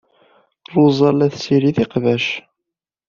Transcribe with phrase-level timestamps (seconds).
[0.73, 2.25] Ṛuza la tessirid iqbac.